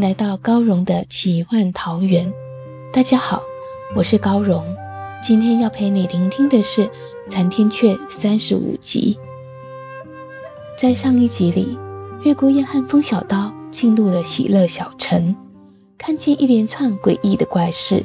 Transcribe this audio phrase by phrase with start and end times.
[0.00, 2.32] 来到高荣的奇幻桃源。
[2.90, 3.42] 大家好，
[3.94, 4.64] 我是高荣。
[5.22, 6.86] 今天要陪你聆听的是
[7.28, 9.18] 《残天阙》三十五集。
[10.78, 11.76] 在上一集里，
[12.22, 15.36] 月孤雁和风小刀进入了喜乐小城，
[15.98, 18.02] 看见一连串诡异的怪事。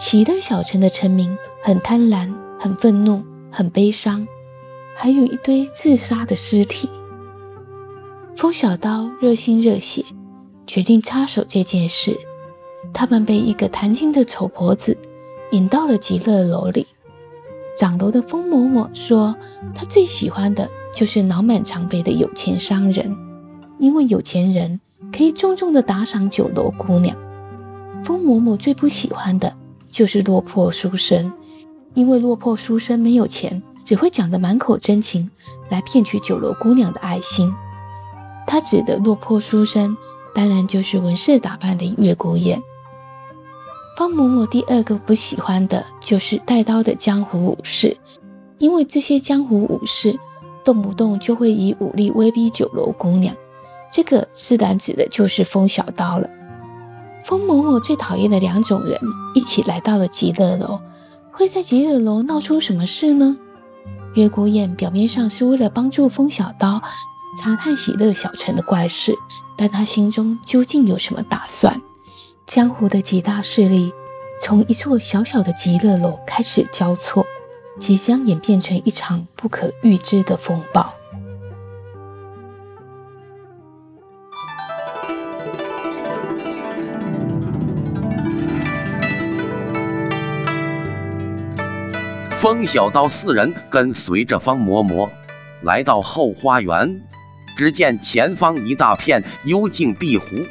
[0.00, 4.26] 喜乐小城的臣民很贪婪、很愤怒、很悲伤，
[4.96, 6.90] 还有一堆自杀的尸体。
[8.34, 10.04] 风小刀热心热血。
[10.68, 12.14] 决定插手这件事，
[12.92, 14.98] 他们被一个弹琴的丑婆子
[15.50, 16.86] 引到了极乐楼里。
[17.74, 19.34] 掌楼的风嬷嬷说，
[19.74, 23.16] 她最喜欢的就是脑满肠肥的有钱商人，
[23.78, 24.78] 因为有钱人
[25.10, 27.16] 可以重重的打赏酒楼姑娘。
[28.04, 29.56] 风嬷嬷最不喜欢的
[29.88, 31.32] 就是落魄书生，
[31.94, 35.30] 因为落魄书生没有钱，只会讲得满口真情
[35.70, 37.50] 来骗取酒楼姑娘的爱心。
[38.46, 39.96] 他指的落魄书生。
[40.34, 42.62] 当然就是纹饰打扮的月孤雁。
[43.96, 47.96] 方嬷嬷第二个不喜欢的就是带刀的江湖武士，
[48.58, 50.18] 因为这些江湖武士
[50.64, 53.34] 动不动就会以武力威逼酒楼姑娘，
[53.92, 56.30] 这个自然指的就是风小刀了。
[57.24, 59.00] 风嬷嬷最讨厌的两种人
[59.34, 60.80] 一起来到了极乐楼，
[61.32, 63.36] 会在极乐楼闹出什么事呢？
[64.14, 66.80] 月孤雁表面上是为了帮助风小刀。
[67.36, 69.14] 查探喜乐小城的怪事，
[69.56, 71.80] 但他心中究竟有什么打算？
[72.46, 73.92] 江湖的几大势力
[74.40, 77.26] 从一座小小的极乐楼开始交错，
[77.78, 80.94] 即将演变成一场不可预知的风暴。
[92.38, 95.10] 风小刀四人跟随着方嬷嬷
[95.62, 97.02] 来到后花园。
[97.58, 100.46] 只见前方一大片幽静碧湖，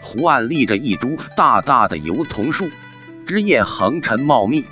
[0.00, 2.70] 湖岸立着一株大大的油桐树，
[3.26, 4.64] 枝叶横陈茂密，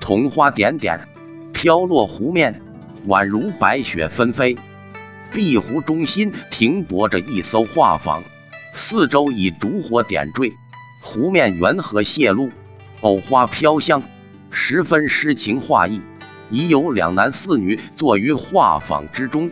[0.00, 1.08] 桐花点点
[1.52, 2.60] 飘落湖面，
[3.06, 4.56] 宛如白雪纷飞。
[5.30, 8.22] 碧湖中心停泊着一艘画舫，
[8.74, 10.52] 四周以烛火点缀，
[11.00, 12.50] 湖面圆和泄露，
[13.02, 14.02] 藕花飘香，
[14.50, 16.02] 十分诗情画意。
[16.50, 19.48] 已有两男四女坐于画舫之中，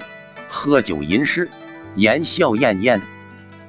[0.49, 1.49] 喝酒吟诗。
[1.97, 3.03] 言笑晏晏，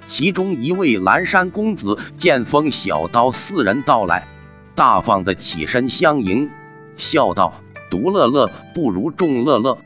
[0.08, 4.28] 其中一位蓝山公子见风小刀四人到来，
[4.74, 6.50] 大方的起身相迎，
[6.98, 9.78] 笑道：“独乐乐不如众乐乐，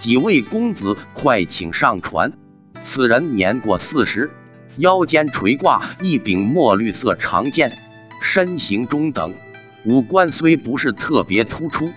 [0.00, 2.32] 几位公子快请上船。”
[2.84, 4.30] 此人年过四十，
[4.76, 7.72] 腰间垂挂一柄墨绿色长剑，
[8.20, 9.32] 身形中等，
[9.84, 11.90] 五官虽不是特别突出，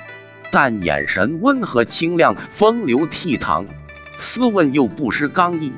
[0.52, 3.66] 但眼神温和清亮，风流倜傥，
[4.20, 5.74] 斯文又不失刚毅。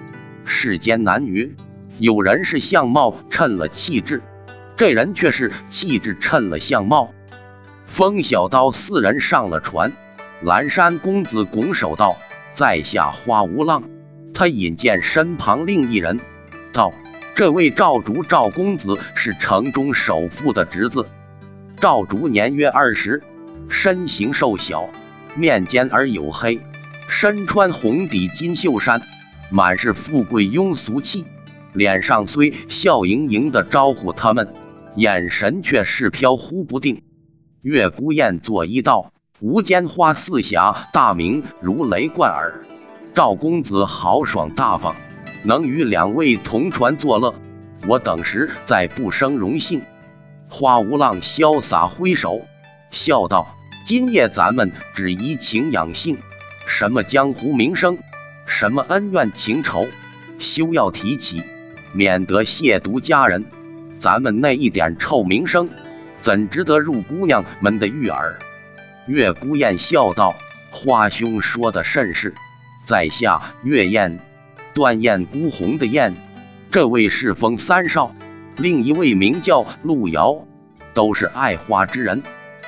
[0.49, 1.55] 世间男女，
[1.99, 4.23] 有人是相貌衬了气质，
[4.75, 7.13] 这人却是气质衬了相貌。
[7.85, 9.93] 风小刀四人上了船，
[10.41, 12.17] 蓝山公子拱手道
[12.55, 13.83] ：“在下花无浪。”
[14.33, 16.19] 他引荐身旁另一人，
[16.73, 16.93] 道
[17.35, 21.07] ：“这位赵竹赵公子是城中首富的侄子。”
[21.79, 23.21] 赵竹年约二十，
[23.69, 24.89] 身形瘦小，
[25.35, 26.59] 面尖而黝黑，
[27.07, 29.01] 身穿红底金袖衫。
[29.51, 31.25] 满是富贵庸俗气，
[31.73, 34.53] 脸上虽笑盈盈的招呼他们，
[34.95, 37.01] 眼神却是飘忽不定。
[37.61, 42.61] 月孤雁作揖道：“无间花四侠，大名如雷贯耳。
[43.13, 44.95] 赵公子豪爽大方，
[45.43, 47.33] 能与两位同船作乐，
[47.87, 49.81] 我等实在不生荣幸。”
[50.47, 52.41] 花无浪潇洒挥手，
[52.91, 56.17] 笑道：“今夜咱们只怡情养性，
[56.67, 57.97] 什么江湖名声？”
[58.49, 59.87] 什么恩怨情仇，
[60.39, 61.43] 休要提起，
[61.93, 63.45] 免得亵渎佳人。
[64.01, 65.69] 咱们那一点臭名声，
[66.23, 68.39] 怎值得入姑娘们的玉耳？
[69.07, 70.35] 月孤雁笑道
[70.71, 72.33] ：“花兄说的甚是，
[72.85, 74.19] 在下月燕，
[74.73, 76.15] 断雁孤鸿的雁。
[76.71, 78.15] 这位是风三少，
[78.57, 80.45] 另一位名叫陆瑶，
[80.93, 82.23] 都是爱花之人。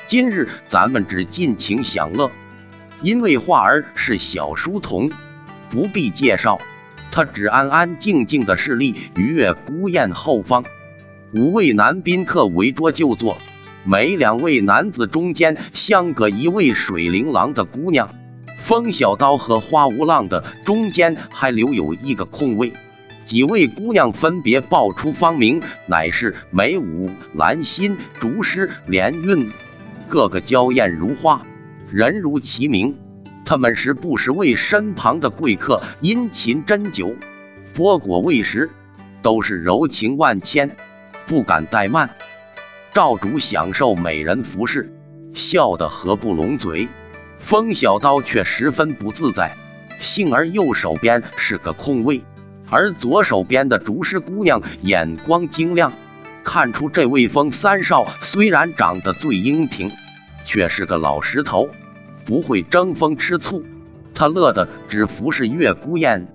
[0.07, 2.31] 今日咱们只尽情享乐，
[3.01, 5.11] 因为画儿是小书童，
[5.71, 6.59] 不必介绍，
[7.11, 10.65] 他只安安静静的侍立于月孤雁后方。
[11.33, 13.37] 五位男宾客围桌就坐，
[13.85, 18.09] 每两位男子中间相隔一位水灵郎的姑娘。
[18.57, 22.73] 风小刀和花无浪的中间还留有一个空位。
[23.25, 29.49] 几位姑娘分别报出芳名，乃是梅舞、兰心、竹诗、莲韵。
[30.09, 31.41] 个个娇艳如花，
[31.89, 32.97] 人如其名。
[33.51, 37.13] 他们时不时为身旁的贵客殷勤斟酒，
[37.73, 38.69] 拨果喂食，
[39.21, 40.77] 都是柔情万千，
[41.27, 42.11] 不敢怠慢。
[42.93, 44.95] 赵主享受美人服侍，
[45.33, 46.87] 笑得合不拢嘴。
[47.39, 49.57] 风小刀却十分不自在，
[49.99, 52.23] 幸而右手边是个空位，
[52.69, 55.91] 而左手边的竹师姑娘眼光精亮。
[56.45, 59.91] 看出这位风三少虽然长得最英挺，
[60.45, 61.69] 却是个老石头，
[62.31, 63.65] 不会争风吃醋。
[64.13, 66.33] 他乐得只服侍月孤雁。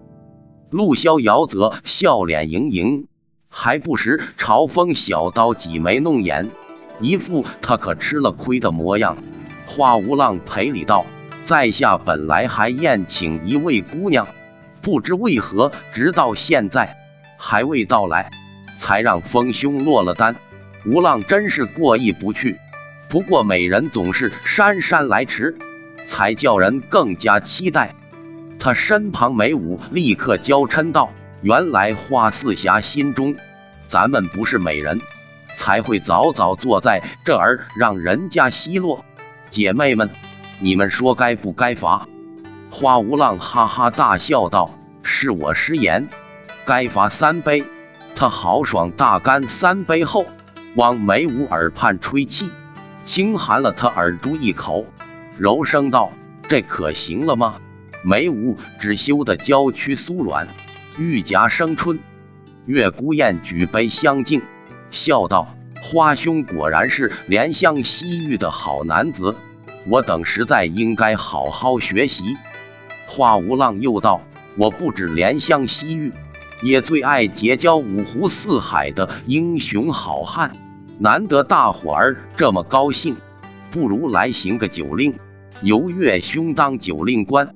[0.68, 3.06] 陆逍遥则笑脸盈盈，
[3.48, 6.50] 还不时朝风小刀挤眉弄眼，
[7.00, 9.16] 一副他可吃了亏的模样。
[9.64, 11.06] 花无浪赔礼道
[11.46, 14.28] ：“在下本来还宴请一位姑娘，
[14.82, 16.98] 不知为何直到现在
[17.38, 18.30] 还未到来。”
[18.78, 20.36] 才让风兄落了单，
[20.84, 22.58] 吴浪真是过意不去。
[23.08, 25.56] 不过美人总是姗姗来迟，
[26.08, 27.94] 才叫人更加期待。
[28.58, 31.10] 他身旁梅舞立刻娇嗔道
[31.42, 33.36] ：“原来花四侠心中
[33.88, 35.00] 咱们不是美人，
[35.56, 39.04] 才会早早坐在这儿让人家奚落。
[39.50, 40.10] 姐妹们，
[40.58, 42.08] 你们说该不该罚？”
[42.70, 44.70] 花无浪哈哈大笑道
[45.02, 46.08] ：“是我失言，
[46.64, 47.64] 该罚三杯。”
[48.16, 50.26] 他豪爽大干三杯后，
[50.74, 52.50] 往梅舞耳畔吹气，
[53.04, 54.86] 轻含了他耳珠一口，
[55.38, 56.12] 柔声道
[56.48, 57.60] ：“这可行了吗？”
[58.02, 60.48] 梅舞只羞得娇躯酥软，
[60.96, 61.98] 玉颊生春。
[62.64, 64.42] 月孤雁举杯相敬，
[64.90, 69.34] 笑道：“花兄果然是怜香惜玉的好男子，
[69.86, 72.36] 我等实在应该好好学习。”
[73.06, 74.22] 花无浪又道
[74.56, 76.12] ：“我不止怜香惜玉。”
[76.62, 80.56] 也最爱结交五湖四海的英雄好汉，
[80.98, 83.16] 难得大伙儿这么高兴，
[83.70, 85.18] 不如来行个酒令，
[85.62, 87.54] 由岳兄当酒令官，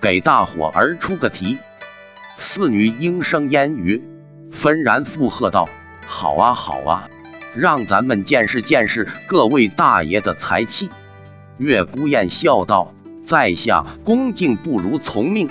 [0.00, 1.58] 给大伙儿出个题。
[2.38, 4.02] 四女应声烟雨，
[4.50, 5.68] 纷然附和道
[6.06, 7.08] ：“好啊，好啊，
[7.54, 10.90] 让咱们见识见识各位大爷的才气。”
[11.58, 12.94] 岳孤雁笑道
[13.26, 15.50] ：“在下恭敬不如从命，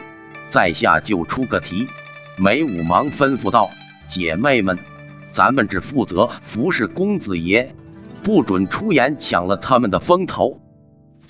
[0.49, 1.87] 在下就出个题。”
[2.35, 3.69] 梅五忙吩咐道
[4.09, 4.79] ：“姐妹们，
[5.33, 7.75] 咱们只负责服侍公子爷，
[8.23, 10.59] 不准出言抢了他们的风头。”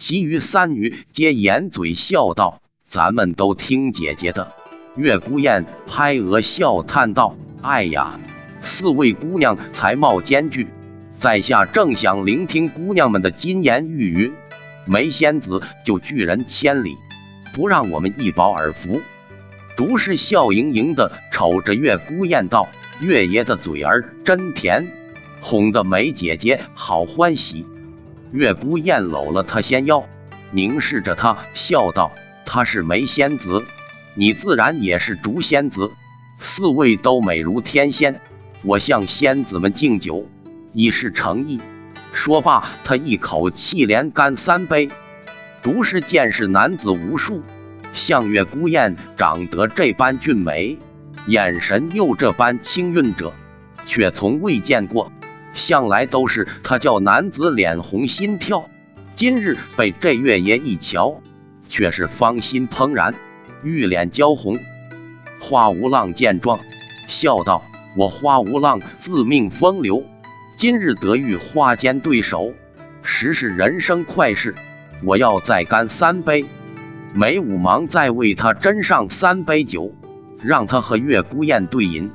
[0.04, 2.60] 其余三女皆掩嘴笑道
[2.90, 4.52] ：“咱们都听姐姐的。”
[4.98, 8.20] 月孤雁拍额笑叹道：“哎呀，
[8.64, 10.66] 四位姑娘才貌兼具，
[11.20, 14.34] 在下正想聆听姑娘们的金言玉语，
[14.88, 16.98] 梅仙子就拒人千里，
[17.54, 19.04] 不让我们一饱耳福。”
[19.78, 22.68] 竹氏笑盈盈的瞅着月孤雁道
[23.02, 24.92] ：“月爷的嘴儿真甜，
[25.42, 27.68] 哄得梅姐姐好欢喜。”
[28.32, 30.06] 月孤雁搂了她纤腰，
[30.52, 32.12] 凝视着她笑道
[32.46, 33.66] ：“她是梅仙子，
[34.16, 35.92] 你自然也是竹仙子，
[36.40, 38.22] 四位都美如天仙，
[38.64, 40.28] 我向仙子们敬酒，
[40.74, 41.62] 以示诚意。”
[42.14, 44.90] 说罢，他一口气连干三杯。
[45.62, 47.42] 竹氏见识男子无数。
[47.94, 50.78] 像月孤雁长得这般俊美，
[51.28, 53.34] 眼神又这般清韵者，
[53.86, 55.12] 却从未见过。
[55.54, 58.70] 向来都是他叫男子脸红心跳，
[59.16, 61.22] 今日被这月爷一瞧，
[61.70, 63.14] 却是芳心怦然，
[63.64, 64.60] 玉脸娇红。
[65.40, 66.60] 花无浪见状，
[67.08, 67.64] 笑道
[67.98, 70.04] ：“我花无浪自命风流，
[70.56, 72.54] 今日得遇花间对手，
[73.02, 74.56] 实是人生快事。
[75.04, 76.46] 我要再干三杯。”
[77.14, 79.94] 梅五忙再为他斟上三杯酒，
[80.42, 82.10] 让他和月孤雁对饮。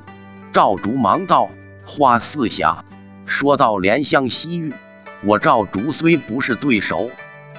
[0.51, 1.49] 赵竹忙道
[1.85, 2.83] ：“花四侠，
[3.27, 4.73] 说到怜香惜玉，
[5.23, 7.11] 我赵竹虽不是对手，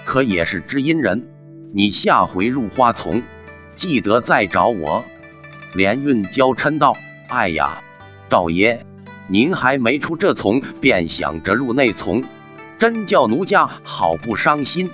[0.05, 1.29] 可也是知音人。
[1.73, 3.23] 你下回入花丛，
[3.77, 5.05] 记得再找我。”
[5.75, 6.97] 连运娇嗔道
[7.29, 7.83] ：“哎呀，
[8.31, 8.87] 赵爷，
[9.29, 12.25] 您还没出这丛，便想着入内丛，
[12.79, 14.91] 真叫奴家好不伤心。”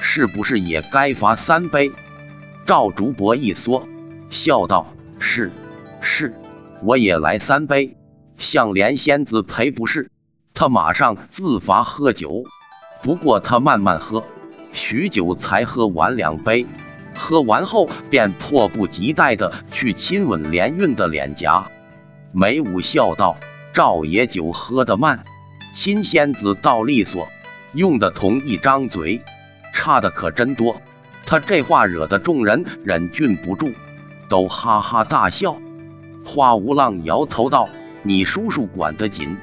[0.00, 1.90] 是不是也该罚三杯？
[2.66, 3.88] 赵竹伯一缩，
[4.30, 5.50] 笑道：“是
[6.00, 6.34] 是，
[6.84, 7.96] 我也来三杯。”
[8.38, 10.12] 向莲仙子赔不是，
[10.58, 12.42] 他马上自罚喝酒。
[13.00, 14.24] 不过他慢慢喝，
[14.72, 16.66] 许久才喝完两杯。
[17.14, 21.68] 喝完后便迫不及待的去亲吻连韵的脸颊。
[22.32, 23.36] 梅武笑道
[23.72, 25.24] ：“赵爷酒喝得慢，
[25.76, 27.28] 亲仙子倒利索，
[27.72, 29.22] 用的同一张嘴，
[29.72, 30.82] 差的可真多。”
[31.24, 33.72] 他这话惹得众人忍俊不住，
[34.28, 35.56] 都哈哈大笑。
[36.24, 37.68] 花无浪摇头道
[38.02, 39.36] ：“你叔叔管得紧，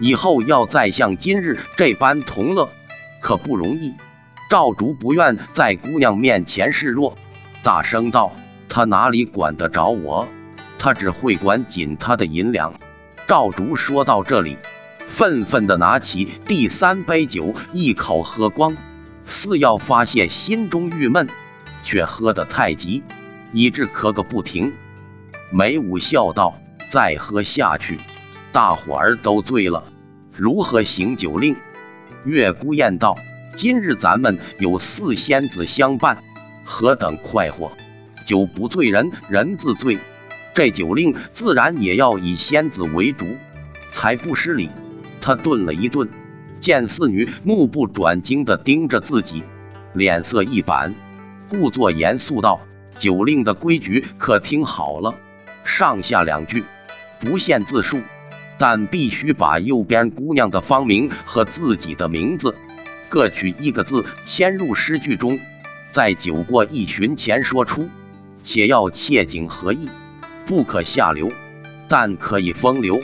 [0.00, 2.70] 以后要再像今日这般同乐，
[3.20, 3.94] 可不容易。”
[4.50, 7.16] 赵竹不愿在姑娘面前示弱，
[7.62, 8.32] 大声道
[8.68, 10.26] ：“他哪里管得着我？
[10.76, 12.74] 他只会管紧他的银两。”
[13.28, 14.58] 赵竹说到这里，
[15.06, 18.76] 愤愤地拿起第三杯酒，一口喝光。
[19.24, 21.28] 似要发泄心中郁闷，
[21.84, 23.04] 却喝得太急，
[23.52, 24.72] 以致咳个不停。
[25.52, 28.00] 梅武笑道：“再喝下去，
[28.52, 29.84] 大伙儿都醉了，
[30.32, 31.56] 如何行酒令？”
[32.24, 33.16] 月孤雁道
[33.56, 36.18] ：“今日咱们有四仙子相伴，
[36.64, 37.72] 何等快活！
[38.26, 39.98] 酒不醉人人自醉，
[40.54, 43.26] 这酒令自然也要以仙子为主，
[43.92, 44.68] 才不失礼。”
[45.20, 46.08] 他顿了一顿。
[46.60, 49.42] 见四女目不转睛地盯着自己，
[49.94, 50.94] 脸色一板，
[51.48, 52.60] 故作严肃道
[52.98, 55.14] ：“酒令的规矩可听好了，
[55.64, 56.62] 上下两句
[57.18, 58.00] 不限字数，
[58.60, 62.54] 但必须把右边姑娘的芳名和自己的名字
[63.08, 65.40] 各取一个字签入诗句中，
[65.92, 67.88] 在酒过一巡前说出，
[68.44, 69.88] 且要切景合意，
[70.44, 71.32] 不可下流，
[71.88, 73.00] 但可以风流。”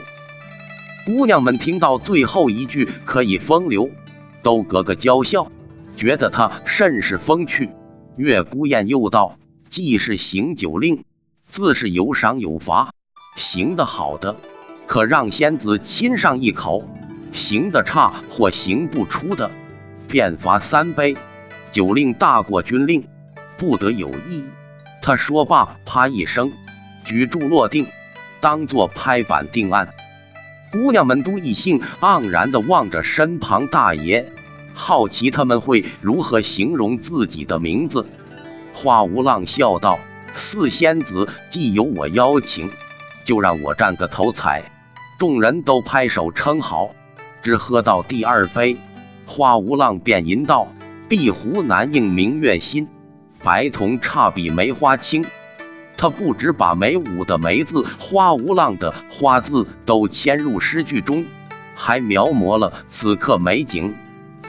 [1.07, 3.91] 姑娘们听到最后一句“可以风流”，
[4.45, 5.51] 都咯咯娇笑，
[5.97, 7.71] 觉得他甚是风趣。
[8.19, 9.39] 月孤雁又道
[9.71, 11.05] ：“既是行酒令，
[11.47, 12.93] 自是有赏有罚。
[13.37, 14.37] 行得好的，
[14.87, 16.85] 可让仙子亲上一口；
[17.33, 19.51] 行得差或行不出的，
[20.09, 21.17] 便罚三杯。
[21.73, 23.07] 酒令大过军令，
[23.59, 24.47] 不得有异。”
[25.03, 26.53] 他说罢，啪一声，
[27.05, 27.87] 举箸落定，
[28.41, 29.89] 当作拍板定案。
[30.73, 34.33] 姑娘们都一兴盎然地望着身旁大爷，
[34.75, 38.07] 好奇他们会如何形容自己的名字。
[38.73, 39.99] 花无浪笑道
[40.35, 42.71] ：“四仙子既有我邀请，
[43.25, 44.65] 就让我占个头彩。”
[45.19, 46.91] 众人都拍手称好。
[47.43, 48.77] 只喝到第二杯，
[49.25, 50.69] 花无浪便吟道
[51.09, 52.89] ：“碧湖难映明月心，
[53.43, 55.25] 白铜差比梅花轻。”
[55.97, 61.25] 他不止把梅武的梅字、花无浪的花字都迁入诗句中，
[61.75, 63.95] 还描摹了此刻美景，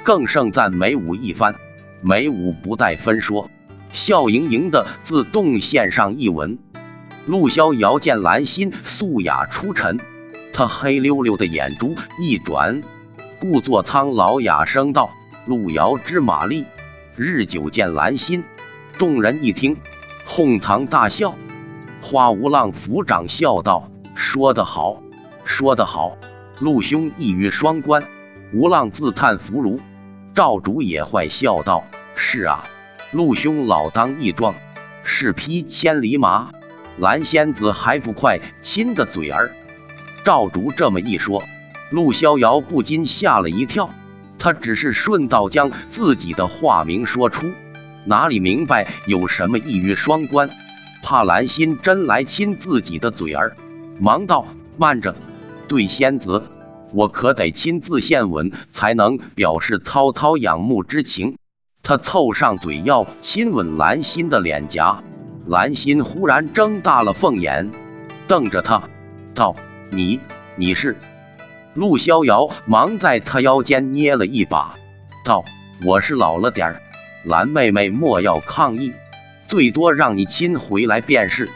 [0.04, 1.56] 更盛赞梅武一番。
[2.02, 3.50] 梅武不待分说，
[3.94, 6.60] 笑盈盈的自动献上一吻。
[7.26, 10.00] 陆逍遥见兰心素雅出尘，
[10.58, 12.82] 他黑溜溜的眼珠一转，
[13.40, 15.12] 故作苍老哑声道
[15.46, 16.66] ：“路遥知马力，
[17.16, 18.44] 日久见兰心。”
[18.98, 19.78] 众人一听。
[20.26, 21.36] 哄堂大笑，
[22.02, 25.04] 花无浪抚掌笑道：“说得好，
[25.46, 26.18] 说得好，
[26.58, 28.04] 陆兄一语双关。”
[28.52, 29.80] 无浪自叹弗如。
[30.34, 31.84] 赵主也坏笑道
[32.18, 32.64] ：“是啊，
[33.12, 34.56] 陆兄老当益壮，
[35.04, 36.50] 是匹千里马，
[36.98, 39.52] 蓝仙子还不快亲的嘴儿。”
[40.28, 41.42] 赵竹这么一说，
[41.90, 43.92] 陆逍遥不禁吓了一跳。
[44.38, 47.50] 他只是顺道将自己的化名说出。
[48.04, 50.50] 哪里明白有什么一语双关？
[51.02, 53.56] 怕兰心真来亲自己的嘴儿，
[54.02, 55.16] 忙道：“慢着，
[55.70, 56.44] 对仙子，
[56.92, 61.38] 我可得亲自献吻，才能表示滔滔仰慕之情。”
[61.84, 65.02] 他凑上嘴要亲吻兰心的脸颊，
[65.46, 67.72] 兰心忽然睁大了凤眼，
[68.28, 68.90] 瞪着他
[69.34, 69.56] 道
[69.92, 70.20] ：“你
[70.56, 70.98] 你是？”
[71.74, 74.76] 陆逍遥忙在他腰间捏了一把，
[75.24, 75.46] 道
[75.86, 76.82] ：“我是老了点儿。”
[77.24, 78.94] 蓝妹妹莫要抗议，
[79.48, 81.50] 最多让你亲回来便是。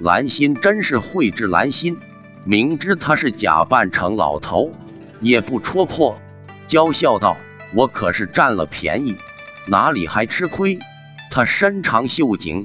[0.00, 1.98] 蓝心真是慧智兰心，
[2.44, 4.72] 明知他是假扮成老头，
[5.20, 6.18] 也不戳破，
[6.66, 7.36] 娇笑道
[7.74, 9.16] ：“我可是占了便宜，
[9.66, 10.78] 哪里还吃亏？”
[11.32, 12.64] 他伸长袖颈，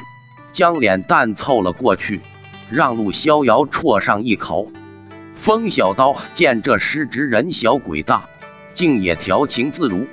[0.51, 2.21] 将脸蛋凑了过去，
[2.69, 4.71] 让陆逍遥啜上一口。
[5.43, 8.29] 风小刀见这失职人小鬼大，
[8.73, 10.07] 竟也调情自如。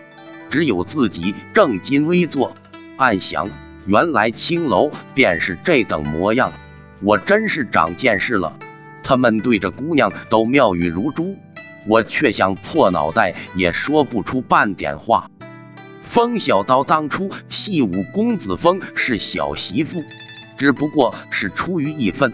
[0.51, 2.57] 只有自己正襟危坐，
[2.97, 3.49] 暗想：
[3.87, 6.53] 原来青楼便是这等模样，
[7.01, 8.59] 我真是长见识了。
[9.05, 11.37] 他们对着姑娘都妙语如珠，
[11.87, 15.31] 我却想破脑袋也说不出半点话。
[16.03, 20.03] 风小刀当初戏武公子风是小媳妇，
[20.59, 22.33] 只不过是出于义愤，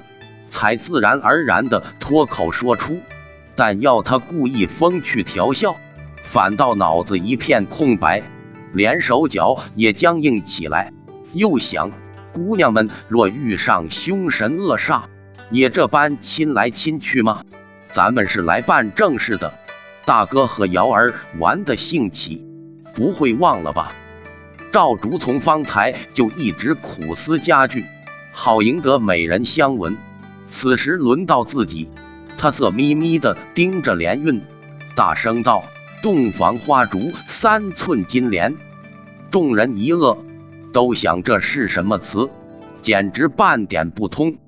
[0.56, 3.02] 才自然而然的脱口说出。
[3.54, 5.76] 但要他故意风趣调笑，
[6.24, 8.22] 反倒脑子一片空白，
[8.72, 10.94] 连手脚也僵硬起来。
[11.34, 11.92] 又想，
[12.32, 15.02] 姑娘们若遇上凶神恶煞，
[15.50, 17.42] 也这般亲来亲去吗？
[17.92, 19.52] 咱们是来办正事的，
[20.06, 22.46] 大哥和瑶儿玩的兴起，
[22.94, 23.92] 不会忘了吧？
[24.72, 27.84] 赵竹从方才就一直苦思佳句，
[28.32, 29.96] 好赢得美人相闻。
[30.58, 31.90] 此时轮到自己，
[32.38, 34.40] 他色眯眯的盯着连运，
[34.96, 35.64] 大声道
[36.02, 38.56] ：“洞房花烛三寸金莲。”
[39.30, 40.16] 众人一愕，
[40.72, 42.30] 都想这是什么词，
[42.80, 44.38] 简直半点不通。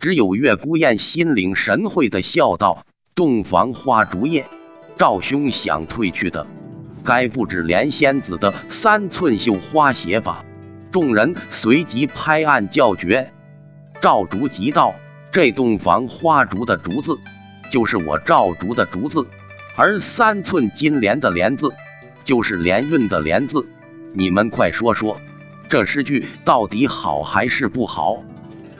[0.00, 4.46] 只有月孤雁心领神会的笑道：“洞房花烛夜，
[4.96, 6.46] 赵兄想褪去的。”
[7.04, 10.46] 该不止连仙子的三寸绣花鞋吧？
[10.90, 13.34] 众人随即拍案叫绝。
[14.00, 14.94] 赵竹急道
[15.38, 17.16] ：“这洞房花烛的烛字，
[17.70, 19.24] 就是我赵竹的竹字；
[19.76, 21.70] 而三寸金莲的莲字，
[22.24, 23.64] 就是连韵的莲字。
[24.12, 25.20] 你们快说说，
[25.68, 28.24] 这诗句到底好还是不好？”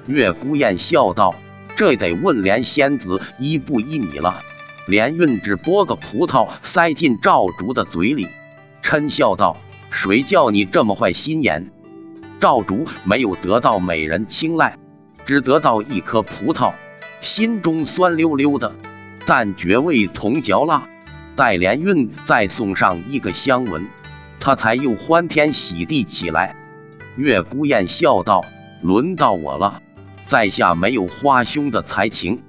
[0.08, 1.36] 月孤雁笑道
[1.78, 4.42] ：“这得问连仙子依不依你了。”
[4.88, 8.26] 连运只剥个葡萄塞进赵竹的嘴里，
[8.82, 9.58] 嗔笑道
[9.90, 11.70] ：“谁叫你这么坏心眼？”
[12.40, 14.76] 赵竹没有得到美人青睐，
[15.28, 16.72] 只得到一颗葡萄，
[17.20, 18.74] 心中酸溜溜的，
[19.26, 20.88] 但绝味同嚼蜡。
[21.36, 23.88] 待连运再送上一个香吻，
[24.40, 26.56] 他才又欢天喜地起来。
[27.18, 28.42] 月孤雁笑道
[28.80, 29.82] ：“轮到我了，
[30.28, 32.40] 在下没有花兄的才情。”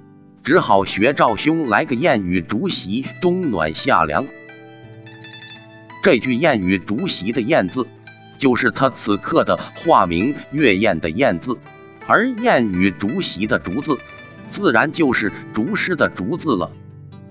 [0.42, 4.26] 只好学赵兄来个燕语竹席，冬暖夏凉。
[6.02, 7.86] 这句燕语竹席的燕字，
[8.38, 11.58] 就是他此刻的化名月燕的燕字，
[12.10, 13.96] 而燕语竹席的竹字，
[14.50, 16.72] 自然就是竹诗的竹字了。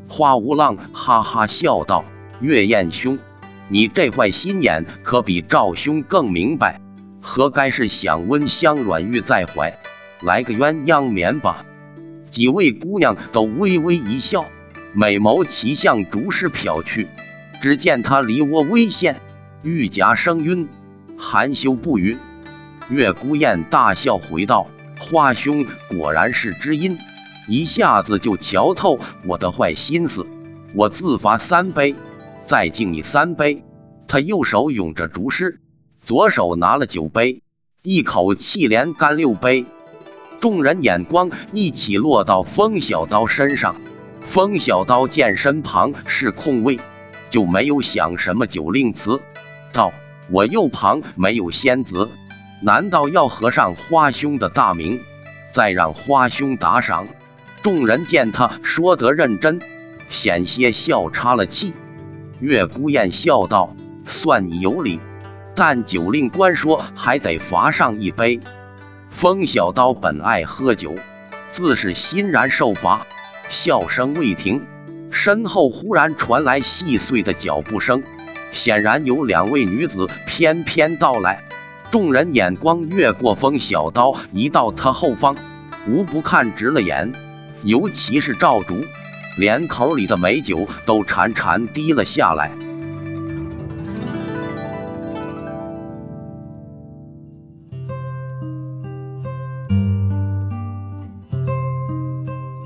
[0.08, 2.06] 花无浪哈哈笑道
[2.40, 3.20] ：“月燕兄，
[3.68, 6.80] 你这坏心眼可比赵兄更明白，
[7.20, 9.78] 何该是想温香软玉在怀，
[10.22, 11.66] 来个鸳鸯眠吧。”
[12.32, 14.46] 几位姑娘都微微一笑，
[14.94, 17.10] 美眸齐向竹师瞟去。
[17.62, 19.20] 只见他梨涡微现，
[19.62, 20.70] 玉颊生晕，
[21.18, 22.18] 含羞不语。
[22.90, 24.68] 月孤雁大笑回道
[25.00, 26.98] ：“花兄果然是知音，
[27.48, 28.98] 一下子就瞧透
[29.28, 30.26] 我的坏心思。
[30.74, 31.96] 我自罚三杯，
[32.48, 33.64] 再敬你三杯。”
[34.08, 35.60] 他右手拥着竹师，
[36.04, 37.44] 左手拿了酒杯，
[37.84, 39.68] 一口气连干六杯。
[40.40, 43.76] 众人眼光一起落到风小刀身上，
[44.22, 46.80] 风小刀见身旁是空位，
[47.30, 49.22] 就没有想什么酒令词，
[49.72, 49.94] 道
[50.32, 52.10] ：“我右旁没有仙子，
[52.62, 55.00] 难道要合上花兄的大名，
[55.54, 57.08] 再让花兄打赏？”
[57.62, 59.62] 众人见他说得认真，
[60.10, 61.74] 险些笑岔了气。
[62.40, 63.76] 月孤雁笑道
[64.08, 65.02] ：“算你有理，
[65.56, 68.40] 但酒令官说还得罚上一杯。”
[69.12, 70.96] 风小刀本爱喝酒，
[71.52, 73.06] 自是欣然受罚。
[73.50, 74.66] 笑声未停，
[75.12, 78.04] 身后忽然传来细碎的脚步声，
[78.54, 81.44] 显然有两位女子翩翩到来。
[81.92, 85.36] 众人眼光越过风小刀，移到他后方，
[85.88, 87.12] 无不看直了眼。
[87.64, 88.76] 尤其是赵竹，
[89.40, 92.52] 连口里的美酒都潺潺滴了下来。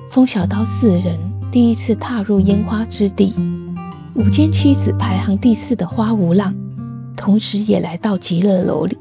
[0.09, 1.17] 风小刀四人
[1.49, 3.33] 第一次踏入烟花之地，
[4.15, 6.53] 五间妻子排行第四的花无浪，
[7.15, 8.97] 同时也来到极乐楼里。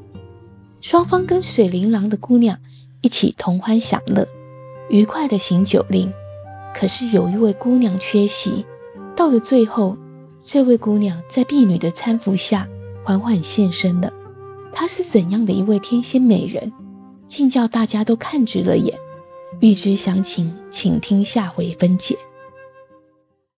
[0.83, 2.59] 双方跟水琳琅的姑娘
[2.99, 4.27] 一起同欢享乐，
[4.89, 6.11] 愉快的行酒令。
[6.75, 8.65] 可是有一位姑娘缺席，
[9.15, 9.97] 到了最后，
[10.45, 12.67] 这位姑娘在婢女的搀扶下
[13.01, 14.11] 缓缓现身了。
[14.73, 16.73] 她是怎样的一位天仙美人，
[17.29, 18.93] 竟叫大家都看直了眼。
[19.61, 22.17] 欲知详情，请听下回分解。